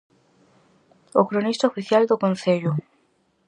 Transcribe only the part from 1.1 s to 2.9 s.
O cronista oficial do concello.